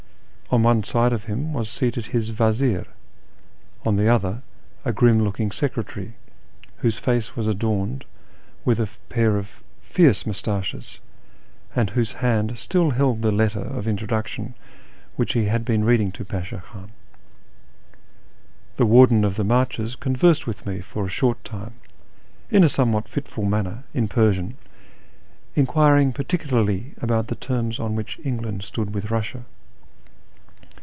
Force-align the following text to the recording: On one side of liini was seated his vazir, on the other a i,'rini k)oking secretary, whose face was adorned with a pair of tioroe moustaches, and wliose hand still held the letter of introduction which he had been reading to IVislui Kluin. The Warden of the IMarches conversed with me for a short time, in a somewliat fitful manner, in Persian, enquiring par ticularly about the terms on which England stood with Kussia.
On 0.53 0.63
one 0.63 0.83
side 0.83 1.13
of 1.13 1.27
liini 1.27 1.53
was 1.53 1.69
seated 1.69 2.07
his 2.07 2.27
vazir, 2.31 2.85
on 3.85 3.95
the 3.95 4.09
other 4.09 4.41
a 4.83 4.89
i,'rini 4.89 5.31
k)oking 5.31 5.53
secretary, 5.53 6.15
whose 6.79 6.97
face 6.97 7.37
was 7.37 7.47
adorned 7.47 8.03
with 8.65 8.77
a 8.77 8.89
pair 9.07 9.37
of 9.37 9.63
tioroe 9.93 10.27
moustaches, 10.27 10.99
and 11.73 11.93
wliose 11.93 12.15
hand 12.15 12.57
still 12.57 12.89
held 12.91 13.21
the 13.21 13.31
letter 13.31 13.61
of 13.61 13.87
introduction 13.87 14.53
which 15.15 15.31
he 15.31 15.45
had 15.45 15.63
been 15.63 15.85
reading 15.85 16.11
to 16.11 16.25
IVislui 16.25 16.61
Kluin. 16.63 16.89
The 18.75 18.85
Warden 18.85 19.23
of 19.23 19.37
the 19.37 19.45
IMarches 19.45 19.97
conversed 19.97 20.47
with 20.47 20.65
me 20.65 20.81
for 20.81 21.05
a 21.05 21.09
short 21.09 21.41
time, 21.45 21.75
in 22.49 22.65
a 22.65 22.67
somewliat 22.67 23.07
fitful 23.07 23.45
manner, 23.45 23.85
in 23.93 24.09
Persian, 24.09 24.57
enquiring 25.55 26.11
par 26.11 26.25
ticularly 26.25 27.01
about 27.01 27.27
the 27.27 27.35
terms 27.35 27.79
on 27.79 27.95
which 27.95 28.19
England 28.25 28.63
stood 28.63 28.93
with 28.93 29.05
Kussia. 29.05 29.45